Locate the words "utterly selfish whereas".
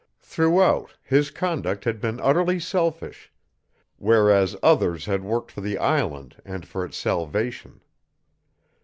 2.21-4.55